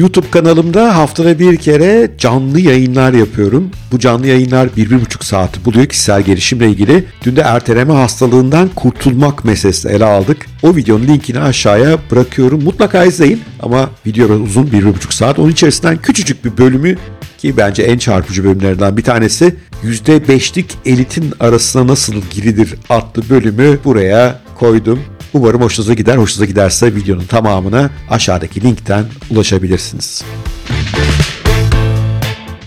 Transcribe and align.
YouTube 0.00 0.30
kanalımda 0.30 0.96
haftada 0.96 1.38
bir 1.38 1.56
kere 1.56 2.10
canlı 2.18 2.60
yayınlar 2.60 3.12
yapıyorum. 3.12 3.70
Bu 3.92 3.98
canlı 3.98 4.26
yayınlar 4.26 4.66
1-1,5 4.66 5.24
saati 5.24 5.64
buluyor 5.64 5.86
kişisel 5.86 6.22
gelişimle 6.22 6.68
ilgili. 6.68 7.04
Dün 7.24 7.36
de 7.36 7.40
erteleme 7.40 7.92
hastalığından 7.92 8.68
kurtulmak 8.68 9.44
meselesini 9.44 9.92
ele 9.92 10.04
aldık. 10.04 10.46
O 10.62 10.76
videonun 10.76 11.06
linkini 11.06 11.40
aşağıya 11.40 11.98
bırakıyorum. 12.10 12.64
Mutlaka 12.64 13.04
izleyin 13.04 13.40
ama 13.62 13.90
video 14.06 14.26
uzun 14.26 14.66
1-1,5 14.66 15.14
saat. 15.14 15.38
Onun 15.38 15.50
içerisinden 15.50 15.96
küçücük 15.96 16.44
bir 16.44 16.56
bölümü 16.56 16.96
ki 17.38 17.56
bence 17.56 17.82
en 17.82 17.98
çarpıcı 17.98 18.44
bölümlerden 18.44 18.96
bir 18.96 19.02
tanesi 19.02 19.54
%5'lik 19.84 20.66
elitin 20.86 21.32
arasına 21.40 21.86
nasıl 21.86 22.14
girilir 22.30 22.74
adlı 22.90 23.22
bölümü 23.30 23.78
buraya 23.84 24.40
koydum. 24.58 25.00
Umarım 25.34 25.62
hoşunuza 25.62 25.94
gider. 25.94 26.16
Hoşunuza 26.16 26.44
giderse 26.44 26.94
videonun 26.94 27.24
tamamına 27.24 27.90
aşağıdaki 28.10 28.62
linkten 28.62 29.04
ulaşabilirsiniz 29.30 30.24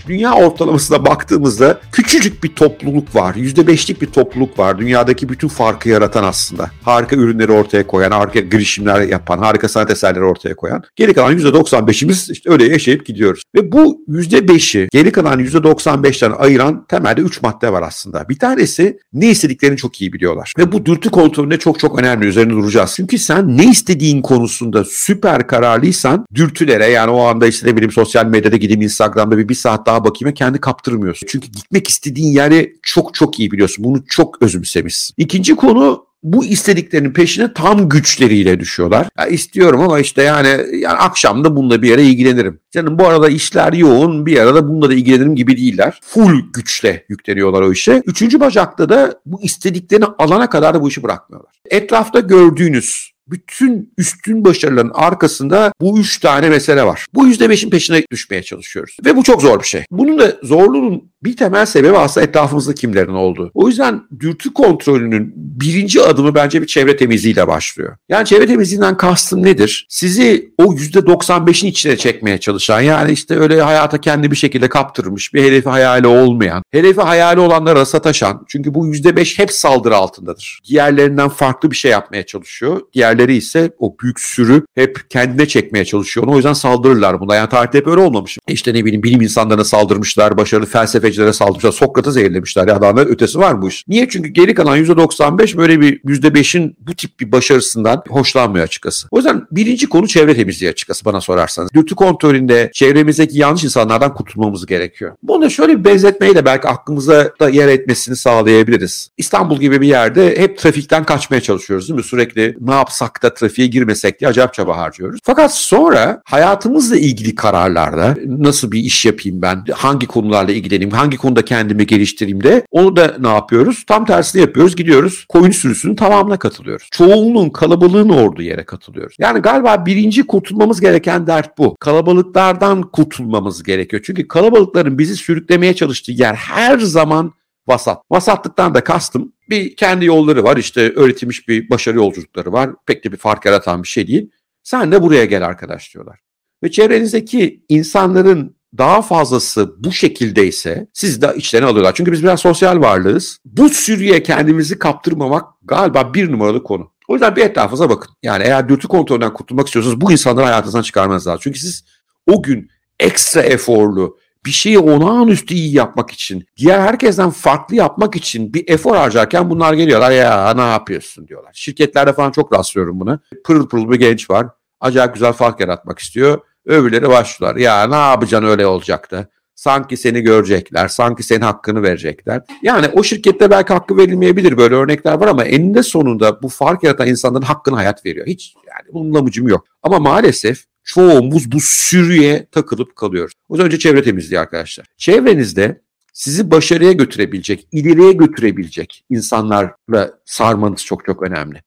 dünya 0.06 0.34
ortalamasına 0.34 1.06
baktığımızda 1.06 1.80
küçücük 1.92 2.44
bir 2.44 2.48
topluluk 2.48 3.14
var. 3.14 3.34
%5'lik 3.34 4.02
bir 4.02 4.06
topluluk 4.06 4.58
var. 4.58 4.78
Dünyadaki 4.78 5.28
bütün 5.28 5.48
farkı 5.48 5.88
yaratan 5.88 6.24
aslında. 6.24 6.70
Harika 6.82 7.16
ürünleri 7.16 7.52
ortaya 7.52 7.86
koyan, 7.86 8.10
harika 8.10 8.40
girişimler 8.40 9.00
yapan, 9.00 9.38
harika 9.38 9.68
sanat 9.68 9.90
eserleri 9.90 10.24
ortaya 10.24 10.56
koyan. 10.56 10.82
Geri 10.96 11.14
kalan 11.14 11.38
%95'imiz 11.38 12.32
işte 12.32 12.50
öyle 12.50 12.64
yaşayıp 12.64 13.06
gidiyoruz. 13.06 13.42
Ve 13.54 13.72
bu 13.72 14.04
%5'i 14.08 14.88
geri 14.92 15.12
kalan 15.12 15.40
%95'ten 15.40 16.30
ayıran 16.30 16.84
temelde 16.88 17.20
3 17.20 17.42
madde 17.42 17.72
var 17.72 17.82
aslında. 17.82 18.28
Bir 18.28 18.38
tanesi 18.38 18.98
ne 19.12 19.30
istediklerini 19.30 19.76
çok 19.76 20.00
iyi 20.00 20.12
biliyorlar. 20.12 20.52
Ve 20.58 20.72
bu 20.72 20.86
dürtü 20.86 21.10
kontrolünde 21.10 21.58
çok 21.58 21.78
çok 21.78 21.98
önemli. 21.98 22.26
Üzerine 22.26 22.52
duracağız. 22.52 22.92
Çünkü 22.96 23.18
sen 23.18 23.56
ne 23.56 23.70
istediğin 23.70 24.22
konusunda 24.22 24.84
süper 24.84 25.46
kararlıysan 25.46 26.26
dürtülere 26.34 26.86
yani 26.86 27.10
o 27.10 27.22
anda 27.22 27.46
işte 27.46 27.66
ne 27.66 27.76
bileyim 27.76 27.92
sosyal 27.92 28.26
medyada 28.26 28.56
gideyim 28.56 28.82
Instagram'da 28.82 29.38
bir, 29.38 29.48
bir 29.48 29.54
saat 29.54 29.86
daha 29.86 29.93
daha 29.94 30.04
bakayım 30.04 30.34
kendi 30.34 30.60
kaptırmıyorsun. 30.60 31.26
Çünkü 31.30 31.48
gitmek 31.48 31.88
istediğin 31.88 32.32
yeri 32.32 32.76
çok 32.82 33.14
çok 33.14 33.40
iyi 33.40 33.50
biliyorsun. 33.50 33.84
Bunu 33.84 34.04
çok 34.08 34.42
özümsemişsin. 34.42 35.14
İkinci 35.18 35.56
konu 35.56 36.06
bu 36.22 36.44
istediklerinin 36.44 37.12
peşine 37.12 37.52
tam 37.52 37.88
güçleriyle 37.88 38.60
düşüyorlar. 38.60 39.06
Ya 39.18 39.26
istiyorum 39.26 39.80
ama 39.80 40.00
işte 40.00 40.22
yani, 40.22 40.48
yani 40.72 40.98
akşam 40.98 41.44
da 41.44 41.56
bununla 41.56 41.82
bir 41.82 41.88
yere 41.88 42.04
ilgilenirim. 42.04 42.60
Canım 42.70 42.98
bu 42.98 43.06
arada 43.06 43.28
işler 43.28 43.72
yoğun 43.72 44.26
bir 44.26 44.38
arada 44.38 44.68
bununla 44.68 44.88
da 44.88 44.94
ilgilenirim 44.94 45.36
gibi 45.36 45.56
değiller. 45.56 46.00
Full 46.02 46.52
güçle 46.52 47.04
yükleniyorlar 47.08 47.62
o 47.62 47.72
işe. 47.72 48.02
Üçüncü 48.06 48.40
bacakta 48.40 48.88
da 48.88 49.20
bu 49.26 49.42
istediklerini 49.42 50.06
alana 50.18 50.50
kadar 50.50 50.74
da 50.74 50.82
bu 50.82 50.88
işi 50.88 51.02
bırakmıyorlar. 51.02 51.52
Etrafta 51.70 52.20
gördüğünüz 52.20 53.13
bütün 53.28 53.92
üstün 53.98 54.44
başarıların 54.44 54.92
arkasında 54.94 55.72
bu 55.80 55.98
üç 55.98 56.18
tane 56.18 56.48
mesele 56.48 56.84
var. 56.84 57.06
Bu 57.14 57.26
yüzde 57.26 57.50
beşin 57.50 57.70
peşine 57.70 58.02
düşmeye 58.10 58.42
çalışıyoruz. 58.42 58.96
Ve 59.04 59.16
bu 59.16 59.22
çok 59.22 59.42
zor 59.42 59.60
bir 59.60 59.66
şey. 59.66 59.84
Bunun 59.90 60.18
da 60.18 60.36
zorluğunun 60.42 61.12
bir 61.24 61.36
temel 61.36 61.66
sebebi 61.66 61.96
aslında 61.96 62.26
etrafımızda 62.26 62.74
kimlerin 62.74 63.14
olduğu. 63.14 63.50
O 63.54 63.68
yüzden 63.68 64.02
dürtü 64.20 64.54
kontrolünün 64.54 65.32
birinci 65.36 66.02
adımı 66.02 66.34
bence 66.34 66.62
bir 66.62 66.66
çevre 66.66 66.96
temizliğiyle 66.96 67.48
başlıyor. 67.48 67.96
Yani 68.08 68.26
çevre 68.26 68.46
temizliğinden 68.46 68.96
kastım 68.96 69.42
nedir? 69.42 69.86
Sizi 69.88 70.52
o 70.58 70.64
%95'in 70.64 71.70
içine 71.70 71.96
çekmeye 71.96 72.38
çalışan 72.38 72.80
yani 72.80 73.12
işte 73.12 73.38
öyle 73.38 73.62
hayata 73.62 74.00
kendi 74.00 74.30
bir 74.30 74.36
şekilde 74.36 74.68
kaptırmış 74.68 75.34
bir 75.34 75.42
hedefi 75.42 75.68
hayali 75.68 76.06
olmayan, 76.06 76.62
hedefi 76.70 77.00
hayali 77.00 77.40
olanlara 77.40 77.84
sataşan 77.84 78.44
çünkü 78.48 78.74
bu 78.74 78.86
%5 78.86 79.38
hep 79.38 79.52
saldırı 79.52 79.96
altındadır. 79.96 80.60
Diğerlerinden 80.68 81.28
farklı 81.28 81.70
bir 81.70 81.76
şey 81.76 81.90
yapmaya 81.90 82.26
çalışıyor. 82.26 82.80
Diğerleri 82.92 83.36
ise 83.36 83.70
o 83.78 83.96
büyük 84.02 84.20
sürü 84.20 84.62
hep 84.74 85.10
kendine 85.10 85.48
çekmeye 85.48 85.84
çalışıyor. 85.84 86.26
O 86.26 86.36
yüzden 86.36 86.52
saldırırlar 86.52 87.20
buna. 87.20 87.34
Yani 87.34 87.48
tarihte 87.48 87.78
hep 87.78 87.86
öyle 87.86 88.00
olmamış. 88.00 88.38
İşte 88.48 88.74
ne 88.74 88.84
bileyim 88.84 89.02
bilim 89.02 89.20
insanlarına 89.20 89.64
saldırmışlar, 89.64 90.36
başarılı 90.36 90.66
felsefe 90.66 91.13
felsefecilere 91.14 91.32
saldırmışlar. 91.32 91.72
Sokrat'ı 91.72 92.12
zehirlemişler. 92.12 92.68
Ya 92.68 92.82
daha 92.82 92.94
ötesi 92.94 93.38
var 93.38 93.62
bu 93.62 93.68
iş. 93.68 93.84
Niye? 93.88 94.08
Çünkü 94.08 94.28
geri 94.28 94.54
kalan 94.54 94.78
%95 94.78 95.56
böyle 95.56 95.80
bir 95.80 96.00
%5'in 96.00 96.76
bu 96.80 96.94
tip 96.94 97.20
bir 97.20 97.32
başarısından 97.32 98.02
hoşlanmıyor 98.08 98.64
açıkçası. 98.64 99.08
O 99.10 99.16
yüzden 99.16 99.46
birinci 99.50 99.88
konu 99.88 100.08
çevre 100.08 100.34
temizliği 100.34 100.70
açıkçası 100.70 101.04
bana 101.04 101.20
sorarsanız. 101.20 101.70
Dürtü 101.74 101.94
kontrolünde 101.94 102.70
çevremizdeki 102.74 103.38
yanlış 103.38 103.64
insanlardan 103.64 104.14
kurtulmamız 104.14 104.66
gerekiyor. 104.66 105.12
Bunu 105.22 105.50
şöyle 105.50 105.78
bir 105.78 105.84
benzetmeyle 105.84 106.44
belki 106.44 106.68
aklımıza 106.68 107.30
da 107.40 107.48
yer 107.48 107.68
etmesini 107.68 108.16
sağlayabiliriz. 108.16 109.08
İstanbul 109.16 109.60
gibi 109.60 109.80
bir 109.80 109.88
yerde 109.88 110.38
hep 110.38 110.58
trafikten 110.58 111.04
kaçmaya 111.04 111.40
çalışıyoruz 111.40 111.88
değil 111.88 111.96
mi? 111.96 112.04
Sürekli 112.04 112.56
ne 112.60 112.74
yapsak 112.74 113.22
da 113.22 113.34
trafiğe 113.34 113.68
girmesek 113.68 114.20
diye 114.20 114.28
acayip 114.28 114.54
çaba 114.54 114.76
harcıyoruz. 114.76 115.20
Fakat 115.24 115.54
sonra 115.54 116.22
hayatımızla 116.24 116.96
ilgili 116.96 117.34
kararlarda 117.34 118.16
nasıl 118.26 118.72
bir 118.72 118.80
iş 118.80 119.06
yapayım 119.06 119.42
ben, 119.42 119.64
hangi 119.72 120.06
konularla 120.06 120.52
ilgileneyim, 120.52 120.90
hangi 120.90 121.03
konuda 121.10 121.44
kendimi 121.44 121.86
geliştireyim 121.86 122.42
de 122.42 122.66
onu 122.70 122.96
da 122.96 123.16
ne 123.18 123.28
yapıyoruz? 123.28 123.84
Tam 123.86 124.06
tersini 124.06 124.40
yapıyoruz. 124.40 124.76
Gidiyoruz 124.76 125.24
koyun 125.28 125.50
sürüsünün 125.50 125.94
tamamına 125.94 126.38
katılıyoruz. 126.38 126.88
Çoğunluğun 126.90 127.50
kalabalığın 127.50 128.08
olduğu 128.08 128.42
yere 128.42 128.64
katılıyoruz. 128.64 129.16
Yani 129.18 129.40
galiba 129.40 129.86
birinci 129.86 130.26
kurtulmamız 130.26 130.80
gereken 130.80 131.26
dert 131.26 131.58
bu. 131.58 131.76
Kalabalıklardan 131.80 132.82
kurtulmamız 132.82 133.62
gerekiyor. 133.62 134.02
Çünkü 134.06 134.28
kalabalıkların 134.28 134.98
bizi 134.98 135.16
sürüklemeye 135.16 135.74
çalıştığı 135.74 136.12
yer 136.12 136.34
her 136.34 136.78
zaman 136.78 137.32
vasat. 137.66 138.02
Vasatlıktan 138.10 138.74
da 138.74 138.84
kastım 138.84 139.32
bir 139.50 139.76
kendi 139.76 140.04
yolları 140.04 140.44
var 140.44 140.56
işte 140.56 140.92
öğretilmiş 140.92 141.48
bir 141.48 141.70
başarı 141.70 141.96
yolculukları 141.96 142.52
var. 142.52 142.70
Pek 142.86 143.04
de 143.04 143.12
bir 143.12 143.16
fark 143.16 143.44
yaratan 143.44 143.82
bir 143.82 143.88
şey 143.88 144.06
değil. 144.06 144.30
Sen 144.62 144.92
de 144.92 145.02
buraya 145.02 145.24
gel 145.24 145.46
arkadaş 145.46 145.94
diyorlar. 145.94 146.20
Ve 146.62 146.70
çevrenizdeki 146.70 147.64
insanların 147.68 148.56
daha 148.78 149.02
fazlası 149.02 149.74
bu 149.78 149.92
şekildeyse 149.92 150.86
siz 150.92 151.22
de 151.22 151.34
içlerine 151.36 151.68
alıyorlar. 151.68 151.94
Çünkü 151.94 152.12
biz 152.12 152.22
biraz 152.22 152.40
sosyal 152.40 152.80
varlığız. 152.80 153.38
Bu 153.44 153.68
sürüye 153.68 154.22
kendimizi 154.22 154.78
kaptırmamak 154.78 155.44
galiba 155.62 156.14
bir 156.14 156.32
numaralı 156.32 156.62
konu. 156.62 156.90
O 157.08 157.12
yüzden 157.12 157.36
bir 157.36 157.42
etrafınıza 157.42 157.90
bakın. 157.90 158.14
Yani 158.22 158.44
eğer 158.44 158.68
dürtü 158.68 158.88
kontrolünden 158.88 159.32
kurtulmak 159.32 159.66
istiyorsanız 159.66 160.00
bu 160.00 160.12
insanları 160.12 160.46
hayatınızdan 160.46 160.82
çıkarmanız 160.82 161.26
lazım. 161.26 161.40
Çünkü 161.42 161.58
siz 161.58 161.84
o 162.26 162.42
gün 162.42 162.70
ekstra 163.00 163.42
eforlu, 163.42 164.18
bir 164.46 164.50
şeyi 164.50 164.78
olağanüstü 164.78 165.54
iyi 165.54 165.74
yapmak 165.74 166.10
için, 166.10 166.46
diğer 166.56 166.80
herkesten 166.80 167.30
farklı 167.30 167.76
yapmak 167.76 168.16
için 168.16 168.54
bir 168.54 168.64
efor 168.68 168.96
harcarken 168.96 169.50
bunlar 169.50 169.74
geliyorlar 169.74 170.10
ya 170.10 170.54
ne 170.54 170.70
yapıyorsun 170.70 171.28
diyorlar. 171.28 171.50
Şirketlerde 171.54 172.12
falan 172.12 172.30
çok 172.30 172.52
rastlıyorum 172.54 173.00
buna. 173.00 173.20
Pırıl 173.44 173.68
pırıl 173.68 173.90
bir 173.90 173.96
genç 173.96 174.30
var. 174.30 174.46
Acayip 174.80 175.14
güzel 175.14 175.32
fark 175.32 175.60
yaratmak 175.60 175.98
istiyor 175.98 176.40
Öbürleri 176.66 177.08
başlıyorlar. 177.08 177.60
Ya 177.60 177.86
ne 177.86 177.94
yapacaksın 177.94 178.48
öyle 178.48 178.66
olacaktı. 178.66 179.28
Sanki 179.54 179.96
seni 179.96 180.20
görecekler, 180.20 180.88
sanki 180.88 181.22
senin 181.22 181.40
hakkını 181.40 181.82
verecekler. 181.82 182.42
Yani 182.62 182.88
o 182.88 183.02
şirkette 183.02 183.50
belki 183.50 183.72
hakkı 183.72 183.96
verilmeyebilir 183.96 184.56
böyle 184.56 184.74
örnekler 184.74 185.14
var 185.14 185.26
ama 185.26 185.44
eninde 185.44 185.82
sonunda 185.82 186.42
bu 186.42 186.48
fark 186.48 186.82
yaratan 186.82 187.06
insanların 187.08 187.44
hakkını 187.44 187.76
hayat 187.76 188.06
veriyor. 188.06 188.26
Hiç 188.26 188.54
yani 188.68 188.92
bunun 188.92 189.14
amacım 189.14 189.48
yok. 189.48 189.64
Ama 189.82 189.98
maalesef 189.98 190.64
çoğumuz 190.84 191.52
bu 191.52 191.60
sürüye 191.60 192.46
takılıp 192.52 192.96
kalıyoruz. 192.96 193.34
O 193.48 193.58
önce 193.58 193.78
çevre 193.78 194.02
temizliği 194.02 194.40
arkadaşlar. 194.40 194.86
Çevrenizde 194.96 195.80
sizi 196.12 196.50
başarıya 196.50 196.92
götürebilecek, 196.92 197.68
ileriye 197.72 198.12
götürebilecek 198.12 199.04
insanlarla 199.10 200.18
sarmanız 200.24 200.84
çok 200.84 201.04
çok 201.06 201.22
önemli. 201.22 201.62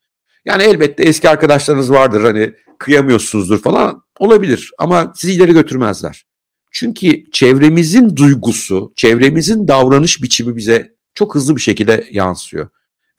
Yani 0.45 0.63
elbette 0.63 1.03
eski 1.03 1.29
arkadaşlarınız 1.29 1.91
vardır 1.91 2.23
hani 2.23 2.53
kıyamıyorsunuzdur 2.79 3.61
falan 3.61 4.03
olabilir 4.19 4.71
ama 4.77 5.13
sizi 5.15 5.33
ileri 5.33 5.53
götürmezler. 5.53 6.25
Çünkü 6.71 7.31
çevremizin 7.31 8.15
duygusu, 8.15 8.93
çevremizin 8.95 9.67
davranış 9.67 10.23
biçimi 10.23 10.55
bize 10.55 10.95
çok 11.13 11.35
hızlı 11.35 11.55
bir 11.55 11.61
şekilde 11.61 12.07
yansıyor. 12.11 12.69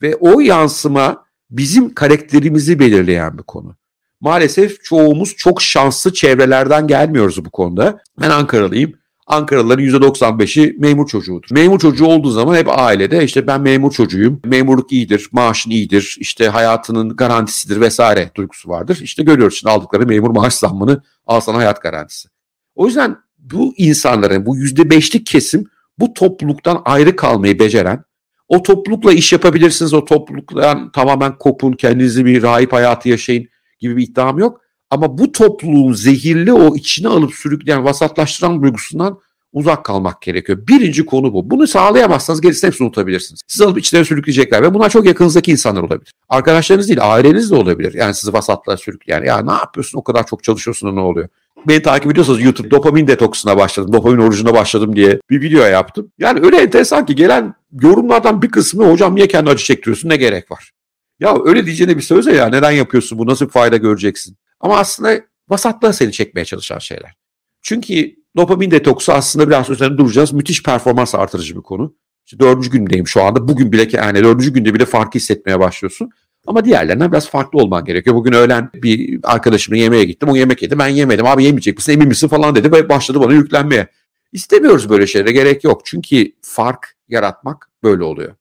Ve 0.01 0.15
o 0.15 0.39
yansıma 0.39 1.25
bizim 1.49 1.93
karakterimizi 1.93 2.79
belirleyen 2.79 3.37
bir 3.37 3.43
konu. 3.43 3.75
Maalesef 4.21 4.83
çoğumuz 4.83 5.35
çok 5.35 5.61
şanslı 5.61 6.13
çevrelerden 6.13 6.87
gelmiyoruz 6.87 7.45
bu 7.45 7.49
konuda. 7.49 8.01
Ben 8.21 8.29
Ankaralıyım. 8.29 8.93
Ankaralıların 9.29 9.83
%95'i 9.83 10.75
memur 10.79 11.07
çocuğudur. 11.07 11.47
Memur 11.51 11.79
çocuğu 11.79 12.05
olduğu 12.05 12.31
zaman 12.31 12.55
hep 12.55 12.67
ailede 12.69 13.23
işte 13.23 13.47
ben 13.47 13.61
memur 13.61 13.91
çocuğuyum, 13.91 14.41
memurluk 14.45 14.91
iyidir, 14.91 15.29
maaşın 15.31 15.71
iyidir, 15.71 16.17
işte 16.19 16.47
hayatının 16.47 17.15
garantisidir 17.15 17.81
vesaire 17.81 18.31
duygusu 18.35 18.69
vardır. 18.69 18.99
İşte 19.01 19.23
görüyoruz 19.23 19.57
şimdi 19.57 19.71
aldıkları 19.71 20.05
memur 20.05 20.29
maaş 20.29 20.53
zammını 20.53 21.01
al 21.27 21.39
sana 21.39 21.57
hayat 21.57 21.81
garantisi. 21.81 22.29
O 22.75 22.85
yüzden 22.85 23.17
bu 23.37 23.73
insanların, 23.77 24.45
bu 24.45 24.57
%5'lik 24.57 25.25
kesim 25.25 25.65
bu 25.99 26.13
topluluktan 26.13 26.81
ayrı 26.85 27.15
kalmayı 27.15 27.59
beceren, 27.59 28.03
o 28.47 28.63
toplulukla 28.63 29.13
iş 29.13 29.33
yapabilirsiniz, 29.33 29.93
o 29.93 30.05
topluluktan 30.05 30.91
tamamen 30.91 31.37
kopun, 31.37 31.73
kendinizi 31.73 32.25
bir 32.25 32.43
rahip 32.43 32.73
hayatı 32.73 33.09
yaşayın 33.09 33.47
gibi 33.79 33.97
bir 33.97 34.03
iddiam 34.03 34.39
yok. 34.39 34.61
Ama 34.89 35.17
bu 35.17 35.31
topluluğun 35.31 35.93
zehirli 35.93 36.53
o 36.53 36.75
içine 36.75 37.07
alıp 37.07 37.33
sürükleyen, 37.33 37.85
vasatlaştıran 37.85 38.63
duygusundan 38.63 39.19
uzak 39.53 39.85
kalmak 39.85 40.21
gerekiyor. 40.21 40.67
Birinci 40.67 41.05
konu 41.05 41.33
bu. 41.33 41.49
Bunu 41.49 41.67
sağlayamazsanız 41.67 42.41
gerisini 42.41 42.67
hepsini 42.67 42.85
unutabilirsiniz. 42.85 43.41
Sizi 43.47 43.65
alıp 43.65 43.77
içlerine 43.77 44.05
sürükleyecekler 44.05 44.61
ve 44.61 44.73
bunlar 44.73 44.89
çok 44.89 45.05
yakınızdaki 45.05 45.51
insanlar 45.51 45.81
olabilir. 45.81 46.13
Arkadaşlarınız 46.29 46.87
değil, 46.87 46.99
aileniz 47.01 47.51
de 47.51 47.55
olabilir. 47.55 47.93
Yani 47.93 48.13
sizi 48.13 48.33
vasatlığa 48.33 48.77
sürükleyen. 48.77 49.23
Ya 49.23 49.41
ne 49.41 49.51
yapıyorsun 49.51 49.99
o 49.99 50.03
kadar 50.03 50.27
çok 50.27 50.43
çalışıyorsun 50.43 50.89
da 50.89 50.93
ne 50.93 50.99
oluyor? 50.99 51.27
Beni 51.67 51.81
takip 51.81 52.11
ediyorsanız 52.11 52.41
YouTube 52.41 52.71
dopamin 52.71 53.07
detoksuna 53.07 53.57
başladım, 53.57 53.93
dopamin 53.93 54.17
orucuna 54.17 54.53
başladım 54.53 54.95
diye 54.95 55.19
bir 55.29 55.41
video 55.41 55.63
yaptım. 55.65 56.11
Yani 56.19 56.39
öyle 56.45 56.57
enteresan 56.57 57.05
ki 57.05 57.15
gelen 57.15 57.53
yorumlardan 57.81 58.41
bir 58.41 58.51
kısmı 58.51 58.91
hocam 58.91 59.15
niye 59.15 59.27
kendi 59.27 59.49
acı 59.49 59.63
çektiriyorsun 59.63 60.09
ne 60.09 60.15
gerek 60.15 60.51
var? 60.51 60.71
Ya 61.19 61.37
öyle 61.45 61.65
diyeceğine 61.65 61.97
bir 61.97 62.01
söze 62.01 62.35
ya 62.35 62.49
neden 62.49 62.71
yapıyorsun 62.71 63.17
bu 63.17 63.27
nasıl 63.27 63.45
bir 63.45 63.51
fayda 63.51 63.77
göreceksin? 63.77 64.37
Ama 64.59 64.77
aslında 64.77 65.21
vasatlığa 65.49 65.93
seni 65.93 66.11
çekmeye 66.11 66.45
çalışan 66.45 66.79
şeyler. 66.79 67.15
Çünkü 67.61 68.15
dopamin 68.37 68.71
detoksu 68.71 69.13
aslında 69.13 69.47
biraz 69.47 69.69
üzerinde 69.69 69.97
duracağız. 69.97 70.33
Müthiş 70.33 70.63
performans 70.63 71.15
artırıcı 71.15 71.55
bir 71.55 71.61
konu. 71.61 71.95
İşte 72.25 72.39
dördüncü 72.39 72.69
gündeyim 72.71 73.07
şu 73.07 73.23
anda. 73.23 73.47
Bugün 73.47 73.71
bile 73.71 73.87
yani 73.91 74.23
dördüncü 74.23 74.53
günde 74.53 74.73
bile 74.73 74.85
farkı 74.85 75.19
hissetmeye 75.19 75.59
başlıyorsun. 75.59 76.09
Ama 76.47 76.65
diğerlerinden 76.65 77.11
biraz 77.11 77.29
farklı 77.29 77.59
olman 77.59 77.85
gerekiyor. 77.85 78.15
Bugün 78.15 78.33
öğlen 78.33 78.69
bir 78.73 79.19
arkadaşımla 79.23 79.77
yemeğe 79.77 80.03
gittim. 80.05 80.29
O 80.29 80.35
yemek 80.35 80.61
yedi. 80.61 80.79
Ben 80.79 80.87
yemedim. 80.87 81.25
Abi 81.25 81.43
yemeyecek 81.43 81.77
misin? 81.77 81.93
Emin 81.93 82.07
misin 82.07 82.27
falan 82.27 82.55
dedi. 82.55 82.71
Ve 82.71 82.89
başladı 82.89 83.19
bana 83.19 83.33
yüklenmeye. 83.33 83.87
İstemiyoruz 84.31 84.89
böyle 84.89 85.07
şeylere. 85.07 85.31
Gerek 85.31 85.63
yok. 85.63 85.81
Çünkü 85.85 86.31
fark 86.41 86.95
yaratmak 87.07 87.69
böyle 87.83 88.03
oluyor. 88.03 88.35